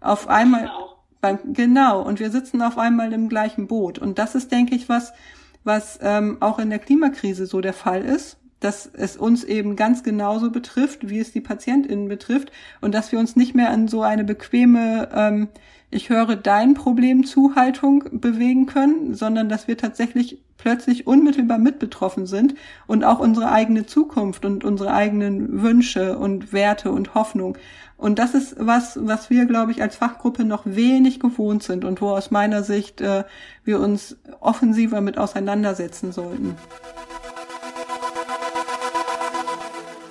auf 0.00 0.28
einmal 0.28 0.70
beim, 1.20 1.38
genau, 1.52 2.02
und 2.02 2.20
wir 2.20 2.30
sitzen 2.30 2.62
auf 2.62 2.78
einmal 2.78 3.12
im 3.12 3.28
gleichen 3.28 3.66
Boot. 3.66 3.98
Und 3.98 4.18
das 4.18 4.34
ist, 4.34 4.52
denke 4.52 4.74
ich, 4.74 4.88
was, 4.88 5.12
was 5.64 5.98
ähm, 6.02 6.38
auch 6.40 6.58
in 6.58 6.70
der 6.70 6.78
Klimakrise 6.78 7.46
so 7.46 7.60
der 7.60 7.72
Fall 7.72 8.02
ist, 8.02 8.38
dass 8.60 8.88
es 8.92 9.16
uns 9.16 9.44
eben 9.44 9.76
ganz 9.76 10.02
genauso 10.02 10.50
betrifft, 10.50 11.08
wie 11.08 11.18
es 11.18 11.32
die 11.32 11.40
PatientInnen 11.40 12.08
betrifft 12.08 12.50
und 12.80 12.94
dass 12.94 13.12
wir 13.12 13.18
uns 13.18 13.36
nicht 13.36 13.54
mehr 13.54 13.70
an 13.70 13.86
so 13.86 14.02
eine 14.02 14.24
bequeme 14.24 15.08
ähm, 15.14 15.48
ich 15.90 16.10
höre 16.10 16.34
dein 16.34 16.74
Problem 16.74 17.24
Zuhaltung 17.24 18.04
bewegen 18.10 18.66
können, 18.66 19.14
sondern 19.14 19.48
dass 19.48 19.68
wir 19.68 19.76
tatsächlich 19.76 20.42
plötzlich 20.58 21.06
unmittelbar 21.06 21.58
mit 21.58 21.78
betroffen 21.78 22.26
sind 22.26 22.54
und 22.86 23.04
auch 23.04 23.20
unsere 23.20 23.52
eigene 23.52 23.86
Zukunft 23.86 24.44
und 24.44 24.64
unsere 24.64 24.92
eigenen 24.92 25.62
Wünsche 25.62 26.18
und 26.18 26.52
Werte 26.52 26.90
und 26.90 27.14
Hoffnung. 27.14 27.56
Und 27.96 28.18
das 28.18 28.34
ist 28.34 28.56
was, 28.58 28.98
was 29.00 29.30
wir, 29.30 29.46
glaube 29.46 29.72
ich, 29.72 29.80
als 29.80 29.96
Fachgruppe 29.96 30.44
noch 30.44 30.62
wenig 30.66 31.18
gewohnt 31.18 31.62
sind 31.62 31.84
und 31.84 32.00
wo 32.00 32.10
aus 32.10 32.30
meiner 32.30 32.62
Sicht 32.62 33.00
äh, 33.00 33.24
wir 33.64 33.80
uns 33.80 34.16
offensiver 34.40 35.00
mit 35.00 35.16
auseinandersetzen 35.16 36.12
sollten. 36.12 36.56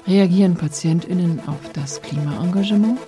Reagieren 0.07 0.55
PatientInnen 0.55 1.41
auf 1.47 1.59
das 1.73 2.01
Klimaengagement? 2.01 2.99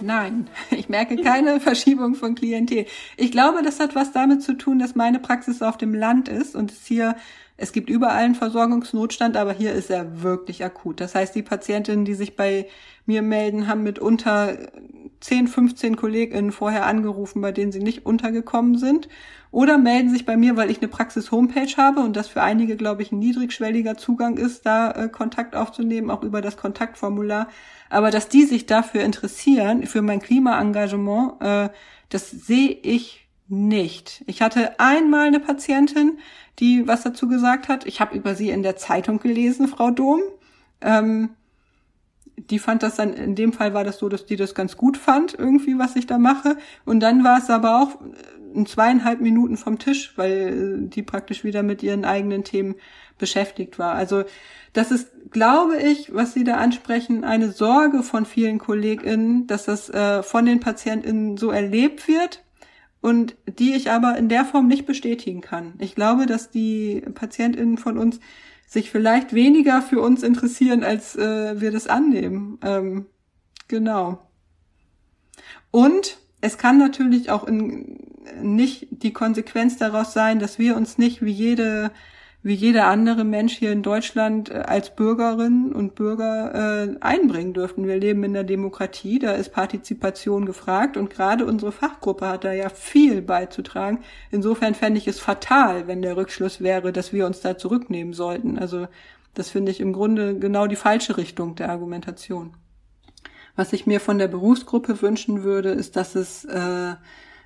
Nein, 0.00 0.48
ich 0.70 0.88
merke 0.88 1.16
keine 1.16 1.60
Verschiebung 1.60 2.14
von 2.14 2.34
Klientel. 2.34 2.86
Ich 3.16 3.32
glaube, 3.32 3.62
das 3.62 3.80
hat 3.80 3.94
was 3.94 4.12
damit 4.12 4.42
zu 4.42 4.54
tun, 4.54 4.78
dass 4.78 4.94
meine 4.94 5.18
Praxis 5.18 5.62
auf 5.62 5.76
dem 5.76 5.94
Land 5.94 6.28
ist 6.28 6.54
und 6.54 6.72
es 6.72 6.86
hier, 6.86 7.16
es 7.56 7.72
gibt 7.72 7.90
überall 7.90 8.24
einen 8.24 8.34
Versorgungsnotstand, 8.34 9.36
aber 9.36 9.52
hier 9.52 9.72
ist 9.72 9.90
er 9.90 10.22
wirklich 10.22 10.64
akut. 10.64 11.00
Das 11.00 11.14
heißt, 11.14 11.34
die 11.34 11.42
Patientinnen, 11.42 12.04
die 12.04 12.14
sich 12.14 12.36
bei 12.36 12.66
mir 13.10 13.22
melden, 13.22 13.66
haben 13.66 13.82
mitunter 13.82 14.56
10, 15.20 15.48
15 15.48 15.96
KollegInnen 15.96 16.52
vorher 16.52 16.86
angerufen, 16.86 17.42
bei 17.42 17.52
denen 17.52 17.72
sie 17.72 17.80
nicht 17.80 18.06
untergekommen 18.06 18.78
sind. 18.78 19.08
Oder 19.50 19.78
melden 19.78 20.10
sich 20.10 20.24
bei 20.24 20.36
mir, 20.36 20.56
weil 20.56 20.70
ich 20.70 20.78
eine 20.78 20.88
Praxis-Homepage 20.88 21.76
habe 21.76 22.00
und 22.00 22.14
das 22.14 22.28
für 22.28 22.40
einige, 22.40 22.76
glaube 22.76 23.02
ich, 23.02 23.10
ein 23.10 23.18
niedrigschwelliger 23.18 23.96
Zugang 23.96 24.36
ist, 24.36 24.64
da 24.64 24.92
äh, 24.92 25.08
Kontakt 25.08 25.56
aufzunehmen, 25.56 26.10
auch 26.10 26.22
über 26.22 26.40
das 26.40 26.56
Kontaktformular. 26.56 27.48
Aber 27.88 28.10
dass 28.12 28.28
die 28.28 28.44
sich 28.44 28.66
dafür 28.66 29.02
interessieren, 29.02 29.86
für 29.86 30.02
mein 30.02 30.20
Klimaengagement, 30.20 31.42
äh, 31.42 31.68
das 32.10 32.30
sehe 32.30 32.70
ich 32.70 33.28
nicht. 33.48 34.22
Ich 34.26 34.40
hatte 34.40 34.78
einmal 34.78 35.26
eine 35.26 35.40
Patientin, 35.40 36.20
die 36.60 36.86
was 36.86 37.02
dazu 37.02 37.26
gesagt 37.26 37.68
hat. 37.68 37.86
Ich 37.86 38.00
habe 38.00 38.16
über 38.16 38.36
sie 38.36 38.50
in 38.50 38.62
der 38.62 38.76
Zeitung 38.76 39.18
gelesen, 39.18 39.66
Frau 39.66 39.90
Dom. 39.90 40.20
Ähm, 40.80 41.30
die 42.48 42.58
fand 42.58 42.82
das 42.82 42.96
dann, 42.96 43.12
in 43.12 43.34
dem 43.34 43.52
Fall 43.52 43.74
war 43.74 43.84
das 43.84 43.98
so, 43.98 44.08
dass 44.08 44.26
die 44.26 44.36
das 44.36 44.54
ganz 44.54 44.76
gut 44.76 44.96
fand, 44.96 45.34
irgendwie, 45.34 45.78
was 45.78 45.96
ich 45.96 46.06
da 46.06 46.18
mache. 46.18 46.56
Und 46.84 47.00
dann 47.00 47.24
war 47.24 47.38
es 47.38 47.50
aber 47.50 47.82
auch 47.82 47.98
in 48.54 48.66
zweieinhalb 48.66 49.20
Minuten 49.20 49.56
vom 49.56 49.78
Tisch, 49.78 50.12
weil 50.16 50.78
die 50.82 51.02
praktisch 51.02 51.44
wieder 51.44 51.62
mit 51.62 51.82
ihren 51.82 52.04
eigenen 52.04 52.44
Themen 52.44 52.74
beschäftigt 53.18 53.78
war. 53.78 53.94
Also 53.94 54.24
das 54.72 54.90
ist, 54.90 55.08
glaube 55.30 55.76
ich, 55.78 56.14
was 56.14 56.32
Sie 56.32 56.44
da 56.44 56.56
ansprechen, 56.56 57.24
eine 57.24 57.50
Sorge 57.50 58.02
von 58.02 58.24
vielen 58.24 58.58
KollegInnen, 58.58 59.46
dass 59.46 59.64
das 59.64 59.90
äh, 59.90 60.22
von 60.22 60.46
den 60.46 60.60
PatientInnen 60.60 61.36
so 61.36 61.50
erlebt 61.50 62.08
wird 62.08 62.42
und 63.00 63.36
die 63.46 63.74
ich 63.74 63.90
aber 63.90 64.16
in 64.16 64.28
der 64.28 64.44
Form 64.44 64.68
nicht 64.68 64.86
bestätigen 64.86 65.40
kann. 65.40 65.74
Ich 65.78 65.94
glaube, 65.94 66.26
dass 66.26 66.50
die 66.50 67.02
PatientInnen 67.14 67.78
von 67.78 67.98
uns 67.98 68.20
sich 68.70 68.88
vielleicht 68.92 69.34
weniger 69.34 69.82
für 69.82 70.00
uns 70.00 70.22
interessieren, 70.22 70.84
als 70.84 71.16
äh, 71.16 71.60
wir 71.60 71.72
das 71.72 71.88
annehmen. 71.88 72.56
Ähm, 72.62 73.06
genau. 73.66 74.30
Und 75.72 76.18
es 76.40 76.56
kann 76.56 76.78
natürlich 76.78 77.30
auch 77.30 77.48
in, 77.48 77.98
nicht 78.40 78.86
die 78.92 79.12
Konsequenz 79.12 79.76
daraus 79.76 80.12
sein, 80.12 80.38
dass 80.38 80.60
wir 80.60 80.76
uns 80.76 80.98
nicht 80.98 81.20
wie 81.20 81.32
jede 81.32 81.90
wie 82.42 82.54
jeder 82.54 82.86
andere 82.86 83.24
Mensch 83.24 83.58
hier 83.58 83.70
in 83.72 83.82
Deutschland 83.82 84.50
äh, 84.50 84.54
als 84.54 84.94
Bürgerinnen 84.94 85.72
und 85.72 85.94
Bürger 85.94 86.54
äh, 86.54 86.96
einbringen 87.00 87.52
dürfen. 87.52 87.86
Wir 87.86 87.98
leben 87.98 88.24
in 88.24 88.32
der 88.32 88.44
Demokratie, 88.44 89.18
da 89.18 89.32
ist 89.32 89.52
Partizipation 89.52 90.46
gefragt 90.46 90.96
und 90.96 91.10
gerade 91.10 91.44
unsere 91.44 91.72
Fachgruppe 91.72 92.28
hat 92.28 92.44
da 92.44 92.52
ja 92.52 92.70
viel 92.70 93.20
beizutragen. 93.20 94.00
Insofern 94.30 94.74
fände 94.74 94.98
ich 94.98 95.06
es 95.06 95.20
fatal, 95.20 95.86
wenn 95.86 96.02
der 96.02 96.16
Rückschluss 96.16 96.62
wäre, 96.62 96.92
dass 96.92 97.12
wir 97.12 97.26
uns 97.26 97.40
da 97.40 97.58
zurücknehmen 97.58 98.14
sollten. 98.14 98.58
Also 98.58 98.88
das 99.34 99.50
finde 99.50 99.70
ich 99.70 99.80
im 99.80 99.92
Grunde 99.92 100.38
genau 100.38 100.66
die 100.66 100.76
falsche 100.76 101.16
Richtung 101.16 101.54
der 101.56 101.68
Argumentation. 101.68 102.54
Was 103.54 103.72
ich 103.74 103.86
mir 103.86 104.00
von 104.00 104.18
der 104.18 104.28
Berufsgruppe 104.28 105.02
wünschen 105.02 105.42
würde, 105.42 105.70
ist, 105.70 105.96
dass 105.96 106.14
es 106.14 106.46
äh, 106.46 106.94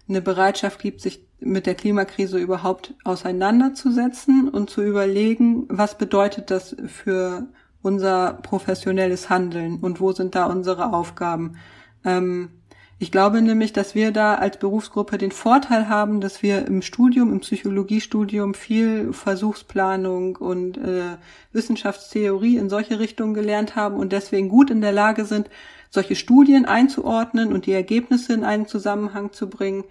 eine 0.08 0.20
Bereitschaft 0.22 0.80
gibt, 0.80 1.00
sich 1.00 1.26
mit 1.44 1.66
der 1.66 1.74
Klimakrise 1.74 2.38
überhaupt 2.38 2.94
auseinanderzusetzen 3.04 4.48
und 4.48 4.70
zu 4.70 4.82
überlegen, 4.82 5.66
was 5.68 5.98
bedeutet 5.98 6.50
das 6.50 6.74
für 6.86 7.46
unser 7.82 8.38
professionelles 8.42 9.28
Handeln 9.28 9.78
und 9.80 10.00
wo 10.00 10.12
sind 10.12 10.34
da 10.34 10.46
unsere 10.46 10.92
Aufgaben. 10.92 11.56
Ähm, 12.04 12.48
ich 12.98 13.10
glaube 13.10 13.42
nämlich, 13.42 13.72
dass 13.72 13.94
wir 13.94 14.12
da 14.12 14.36
als 14.36 14.58
Berufsgruppe 14.58 15.18
den 15.18 15.32
Vorteil 15.32 15.88
haben, 15.88 16.20
dass 16.20 16.42
wir 16.42 16.66
im 16.66 16.80
Studium, 16.80 17.32
im 17.32 17.40
Psychologiestudium 17.40 18.54
viel 18.54 19.12
Versuchsplanung 19.12 20.36
und 20.36 20.78
äh, 20.78 21.16
Wissenschaftstheorie 21.52 22.56
in 22.56 22.70
solche 22.70 23.00
Richtungen 23.00 23.34
gelernt 23.34 23.76
haben 23.76 23.96
und 23.96 24.12
deswegen 24.12 24.48
gut 24.48 24.70
in 24.70 24.80
der 24.80 24.92
Lage 24.92 25.24
sind, 25.24 25.50
solche 25.90 26.16
Studien 26.16 26.64
einzuordnen 26.66 27.52
und 27.52 27.66
die 27.66 27.72
Ergebnisse 27.72 28.32
in 28.32 28.44
einen 28.44 28.66
Zusammenhang 28.66 29.32
zu 29.32 29.50
bringen. 29.50 29.84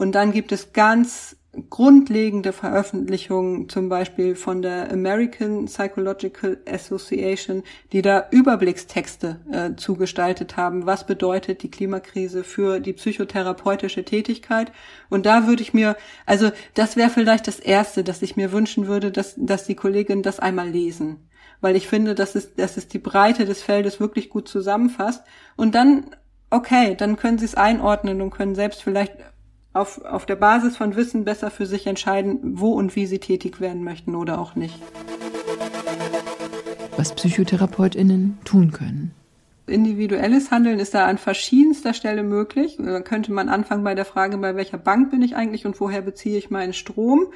Und 0.00 0.12
dann 0.12 0.32
gibt 0.32 0.50
es 0.50 0.72
ganz 0.72 1.36
grundlegende 1.68 2.54
Veröffentlichungen, 2.54 3.68
zum 3.68 3.90
Beispiel 3.90 4.34
von 4.34 4.62
der 4.62 4.90
American 4.90 5.66
Psychological 5.66 6.56
Association, 6.66 7.64
die 7.92 8.00
da 8.00 8.26
Überblickstexte 8.30 9.40
äh, 9.52 9.76
zugestaltet 9.76 10.56
haben. 10.56 10.86
Was 10.86 11.04
bedeutet 11.04 11.62
die 11.62 11.70
Klimakrise 11.70 12.44
für 12.44 12.80
die 12.80 12.94
psychotherapeutische 12.94 14.02
Tätigkeit? 14.02 14.72
Und 15.10 15.26
da 15.26 15.46
würde 15.46 15.60
ich 15.60 15.74
mir, 15.74 15.96
also 16.24 16.50
das 16.72 16.96
wäre 16.96 17.10
vielleicht 17.10 17.46
das 17.46 17.60
Erste, 17.60 18.02
dass 18.02 18.22
ich 18.22 18.36
mir 18.36 18.52
wünschen 18.52 18.86
würde, 18.86 19.10
dass, 19.10 19.34
dass 19.36 19.66
die 19.66 19.74
Kolleginnen 19.74 20.22
das 20.22 20.40
einmal 20.40 20.70
lesen. 20.70 21.28
Weil 21.60 21.76
ich 21.76 21.86
finde, 21.86 22.14
dass 22.14 22.36
es, 22.36 22.54
dass 22.54 22.78
es 22.78 22.88
die 22.88 22.98
Breite 22.98 23.44
des 23.44 23.62
Feldes 23.62 24.00
wirklich 24.00 24.30
gut 24.30 24.48
zusammenfasst. 24.48 25.22
Und 25.56 25.74
dann, 25.74 26.16
okay, 26.48 26.94
dann 26.94 27.16
können 27.16 27.36
sie 27.36 27.44
es 27.44 27.54
einordnen 27.54 28.22
und 28.22 28.30
können 28.30 28.54
selbst 28.54 28.82
vielleicht 28.82 29.12
auf, 29.72 30.04
auf 30.04 30.26
der 30.26 30.36
Basis 30.36 30.76
von 30.76 30.96
Wissen 30.96 31.24
besser 31.24 31.50
für 31.50 31.66
sich 31.66 31.86
entscheiden, 31.86 32.38
wo 32.58 32.72
und 32.72 32.96
wie 32.96 33.06
sie 33.06 33.18
tätig 33.18 33.60
werden 33.60 33.84
möchten 33.84 34.14
oder 34.14 34.40
auch 34.40 34.54
nicht. 34.54 34.80
Was 36.96 37.14
PsychotherapeutInnen 37.14 38.38
tun 38.44 38.72
können. 38.72 39.14
Individuelles 39.66 40.50
Handeln 40.50 40.80
ist 40.80 40.94
da 40.94 41.06
an 41.06 41.16
verschiedenster 41.16 41.94
Stelle 41.94 42.24
möglich. 42.24 42.76
Da 42.78 43.00
könnte 43.00 43.32
man 43.32 43.48
anfangen 43.48 43.84
bei 43.84 43.94
der 43.94 44.04
Frage, 44.04 44.36
bei 44.38 44.56
welcher 44.56 44.78
Bank 44.78 45.10
bin 45.10 45.22
ich 45.22 45.36
eigentlich 45.36 45.64
und 45.64 45.80
woher 45.80 46.02
beziehe 46.02 46.36
ich 46.36 46.50
meinen 46.50 46.72
Strom. 46.72 47.28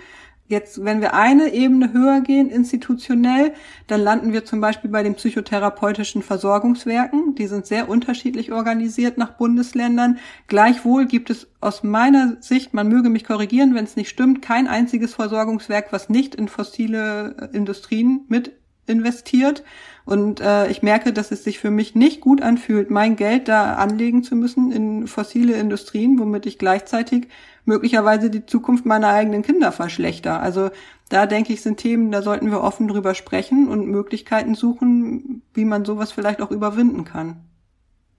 Jetzt, 0.46 0.84
wenn 0.84 1.00
wir 1.00 1.14
eine 1.14 1.54
Ebene 1.54 1.94
höher 1.94 2.20
gehen, 2.20 2.50
institutionell, 2.50 3.54
dann 3.86 4.02
landen 4.02 4.34
wir 4.34 4.44
zum 4.44 4.60
Beispiel 4.60 4.90
bei 4.90 5.02
den 5.02 5.14
psychotherapeutischen 5.14 6.22
Versorgungswerken. 6.22 7.34
Die 7.34 7.46
sind 7.46 7.64
sehr 7.64 7.88
unterschiedlich 7.88 8.52
organisiert 8.52 9.16
nach 9.16 9.38
Bundesländern. 9.38 10.18
Gleichwohl 10.46 11.06
gibt 11.06 11.30
es 11.30 11.46
aus 11.62 11.82
meiner 11.82 12.36
Sicht, 12.40 12.74
man 12.74 12.88
möge 12.88 13.08
mich 13.08 13.24
korrigieren, 13.24 13.74
wenn 13.74 13.84
es 13.84 13.96
nicht 13.96 14.10
stimmt, 14.10 14.42
kein 14.42 14.68
einziges 14.68 15.14
Versorgungswerk, 15.14 15.92
was 15.92 16.10
nicht 16.10 16.34
in 16.34 16.48
fossile 16.48 17.48
Industrien 17.54 18.26
mit 18.28 18.52
investiert. 18.86 19.64
Und 20.04 20.40
äh, 20.40 20.68
ich 20.68 20.82
merke, 20.82 21.12
dass 21.12 21.30
es 21.30 21.44
sich 21.44 21.58
für 21.58 21.70
mich 21.70 21.94
nicht 21.94 22.20
gut 22.20 22.42
anfühlt, 22.42 22.90
mein 22.90 23.16
Geld 23.16 23.48
da 23.48 23.74
anlegen 23.74 24.22
zu 24.22 24.36
müssen 24.36 24.70
in 24.70 25.06
fossile 25.06 25.54
Industrien, 25.54 26.18
womit 26.18 26.44
ich 26.44 26.58
gleichzeitig 26.58 27.28
möglicherweise 27.64 28.28
die 28.28 28.44
Zukunft 28.44 28.84
meiner 28.84 29.08
eigenen 29.08 29.42
Kinder 29.42 29.72
verschlechter. 29.72 30.40
Also 30.40 30.70
da 31.08 31.26
denke 31.26 31.52
ich, 31.54 31.62
sind 31.62 31.78
Themen, 31.78 32.10
da 32.10 32.20
sollten 32.20 32.50
wir 32.50 32.60
offen 32.60 32.88
drüber 32.88 33.14
sprechen 33.14 33.68
und 33.68 33.86
Möglichkeiten 33.86 34.54
suchen, 34.54 35.42
wie 35.54 35.64
man 35.64 35.84
sowas 35.84 36.12
vielleicht 36.12 36.42
auch 36.42 36.50
überwinden 36.50 37.04
kann. 37.04 37.36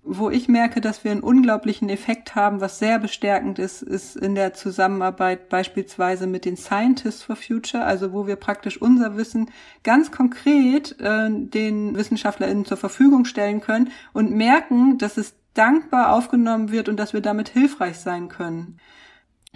Wo 0.08 0.30
ich 0.30 0.48
merke, 0.48 0.82
dass 0.82 1.04
wir 1.04 1.10
einen 1.10 1.22
unglaublichen 1.22 1.90
Effekt 1.90 2.36
haben, 2.36 2.62
was 2.62 2.78
sehr 2.78 3.00
bestärkend 3.00 3.58
ist, 3.58 3.82
ist 3.82 4.16
in 4.16 4.36
der 4.36 4.54
Zusammenarbeit 4.54 5.50
beispielsweise 5.50 6.28
mit 6.28 6.46
den 6.46 6.58
Scientists 6.58 7.24
for 7.24 7.36
Future, 7.36 7.84
also 7.84 8.14
wo 8.14 8.28
wir 8.28 8.36
praktisch 8.36 8.80
unser 8.80 9.18
Wissen 9.18 9.50
ganz 9.82 10.12
konkret 10.12 10.96
äh, 11.00 11.30
den 11.32 11.98
WissenschaftlerInnen 11.98 12.66
zur 12.66 12.78
Verfügung 12.78 13.26
stellen 13.26 13.62
können 13.62 13.90
und 14.14 14.30
merken, 14.30 15.00
dass 15.00 15.18
es 15.18 15.34
dankbar 15.56 16.14
aufgenommen 16.14 16.72
wird 16.72 16.88
und 16.88 16.98
dass 16.98 17.14
wir 17.14 17.22
damit 17.22 17.50
hilfreich 17.50 17.98
sein 17.98 18.30
können. 18.30 18.78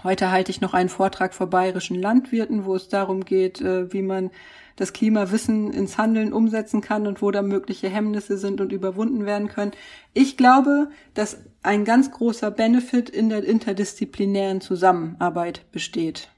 Heute 0.03 0.31
halte 0.31 0.51
ich 0.51 0.61
noch 0.61 0.73
einen 0.73 0.89
Vortrag 0.89 1.33
vor 1.33 1.47
bayerischen 1.47 1.99
Landwirten, 1.99 2.63
wo 2.63 2.75
es 2.75 2.87
darum 2.87 3.25
geht, 3.25 3.59
äh, 3.59 3.91
wie 3.91 4.01
man 4.01 4.31
das 4.77 4.93
Klimawissen 4.93 5.73
ins 5.73 5.97
Handeln 5.97 6.31
umsetzen 6.31 6.79
kann 6.79 7.05
und 7.05 7.21
wo 7.21 7.31
da 7.31 7.41
mögliche 7.41 7.89
Hemmnisse 7.89 8.37
sind 8.37 8.61
und 8.61 8.71
überwunden 8.71 9.25
werden 9.25 9.49
können. 9.49 9.73
Ich 10.13 10.37
glaube, 10.37 10.89
dass 11.15 11.39
ein 11.63 11.83
ganz 11.83 12.11
großer 12.11 12.49
Benefit 12.49 13.09
in 13.09 13.27
der 13.27 13.43
interdisziplinären 13.43 14.61
Zusammenarbeit 14.61 15.69
besteht. 15.73 16.29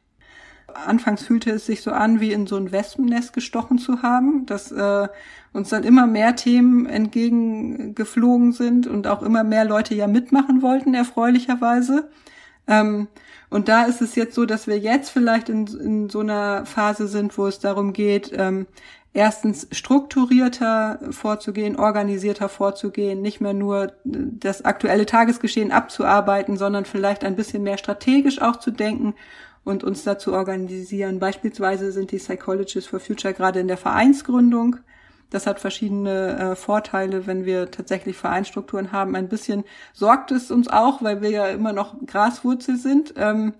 Anfangs 0.73 1.23
fühlte 1.23 1.51
es 1.51 1.67
sich 1.67 1.81
so 1.81 1.91
an, 1.91 2.19
wie 2.19 2.31
in 2.31 2.47
so 2.47 2.55
ein 2.55 2.71
Wespennest 2.71 3.33
gestochen 3.33 3.77
zu 3.77 4.01
haben, 4.01 4.47
dass 4.47 4.71
äh, 4.71 5.07
uns 5.53 5.69
dann 5.69 5.83
immer 5.83 6.07
mehr 6.07 6.35
Themen 6.35 6.87
entgegengeflogen 6.87 8.53
sind 8.53 8.87
und 8.87 9.05
auch 9.05 9.21
immer 9.21 9.43
mehr 9.43 9.65
Leute 9.65 9.93
ja 9.93 10.07
mitmachen 10.07 10.63
wollten, 10.63 10.95
erfreulicherweise. 10.95 12.09
Ähm, 12.67 13.07
und 13.51 13.67
da 13.67 13.83
ist 13.83 14.01
es 14.01 14.15
jetzt 14.15 14.33
so, 14.33 14.45
dass 14.45 14.65
wir 14.65 14.79
jetzt 14.79 15.09
vielleicht 15.09 15.49
in, 15.49 15.67
in 15.67 16.09
so 16.09 16.21
einer 16.21 16.65
Phase 16.65 17.07
sind, 17.07 17.37
wo 17.37 17.47
es 17.47 17.59
darum 17.59 17.91
geht, 17.91 18.31
ähm, 18.33 18.65
erstens 19.13 19.67
strukturierter 19.71 20.99
vorzugehen, 21.11 21.75
organisierter 21.75 22.47
vorzugehen, 22.47 23.21
nicht 23.21 23.41
mehr 23.41 23.53
nur 23.53 23.91
das 24.05 24.63
aktuelle 24.63 25.05
Tagesgeschehen 25.05 25.73
abzuarbeiten, 25.73 26.55
sondern 26.55 26.85
vielleicht 26.85 27.25
ein 27.25 27.35
bisschen 27.35 27.63
mehr 27.63 27.77
strategisch 27.77 28.41
auch 28.41 28.55
zu 28.55 28.71
denken 28.71 29.15
und 29.65 29.83
uns 29.83 30.05
dazu 30.05 30.31
organisieren. 30.31 31.19
Beispielsweise 31.19 31.91
sind 31.91 32.11
die 32.11 32.19
Psychologists 32.19 32.89
for 32.89 33.01
Future 33.01 33.33
gerade 33.33 33.59
in 33.59 33.67
der 33.67 33.77
Vereinsgründung. 33.77 34.77
Das 35.31 35.47
hat 35.47 35.59
verschiedene 35.59 36.37
äh, 36.37 36.55
Vorteile, 36.55 37.25
wenn 37.25 37.45
wir 37.45 37.71
tatsächlich 37.71 38.17
Vereinsstrukturen 38.17 38.91
haben. 38.91 39.15
Ein 39.15 39.29
bisschen 39.29 39.63
sorgt 39.93 40.31
es 40.31 40.51
uns 40.51 40.67
auch, 40.67 41.01
weil 41.01 41.21
wir 41.21 41.31
ja 41.31 41.47
immer 41.47 41.73
noch 41.73 41.95
Graswurzel 42.05 42.77
sind. 42.77 43.13
Ähm, 43.15 43.53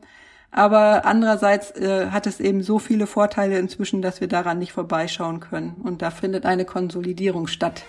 aber 0.52 1.06
andererseits 1.06 1.72
äh, 1.72 2.08
hat 2.12 2.28
es 2.28 2.42
eben 2.42 2.62
so 2.62 2.78
viele 2.78 3.08
Vorteile 3.08 3.58
inzwischen, 3.58 4.02
dass 4.02 4.20
wir 4.20 4.28
daran 4.28 4.60
nicht 4.60 4.74
vorbeischauen 4.74 5.40
können. 5.40 5.76
Und 5.82 6.02
da 6.02 6.12
findet 6.12 6.46
eine 6.46 6.66
Konsolidierung 6.66 7.48
statt. 7.48 7.84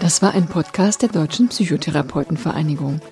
Das 0.00 0.22
war 0.22 0.32
ein 0.32 0.46
Podcast 0.46 1.02
der 1.02 1.10
Deutschen 1.10 1.48
Psychotherapeutenvereinigung. 1.48 3.02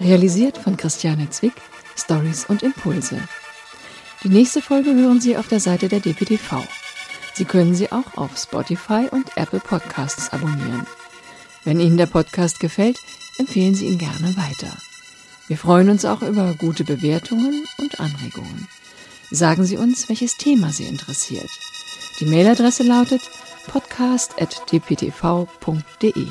Realisiert 0.00 0.58
von 0.58 0.76
Christiane 0.76 1.30
Zwick, 1.30 1.54
Stories 1.96 2.46
und 2.46 2.64
Impulse. 2.64 3.18
Die 4.24 4.28
nächste 4.28 4.62
Folge 4.62 4.94
hören 4.94 5.20
Sie 5.20 5.36
auf 5.36 5.48
der 5.48 5.58
Seite 5.58 5.88
der 5.88 5.98
DPTV. 5.98 6.62
Sie 7.34 7.44
können 7.44 7.74
sie 7.74 7.90
auch 7.90 8.16
auf 8.16 8.38
Spotify 8.38 9.08
und 9.10 9.36
Apple 9.36 9.58
Podcasts 9.58 10.32
abonnieren. 10.32 10.86
Wenn 11.64 11.80
Ihnen 11.80 11.96
der 11.96 12.06
Podcast 12.06 12.60
gefällt, 12.60 13.00
empfehlen 13.38 13.74
Sie 13.74 13.86
ihn 13.86 13.98
gerne 13.98 14.36
weiter. 14.36 14.76
Wir 15.48 15.58
freuen 15.58 15.90
uns 15.90 16.04
auch 16.04 16.22
über 16.22 16.54
gute 16.54 16.84
Bewertungen 16.84 17.64
und 17.78 17.98
Anregungen. 17.98 18.68
Sagen 19.32 19.64
Sie 19.64 19.76
uns, 19.76 20.08
welches 20.08 20.36
Thema 20.36 20.72
Sie 20.72 20.84
interessiert. 20.84 21.50
Die 22.20 22.26
Mailadresse 22.26 22.84
lautet 22.84 23.22
podcast.dptv.de. 23.66 26.26